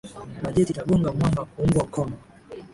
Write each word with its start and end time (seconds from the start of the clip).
bajeti 0.43 0.71
itagonga 0.73 1.09
mwamba 1.17 1.41
kuungwa 1.51 1.83
mkono 1.87 2.13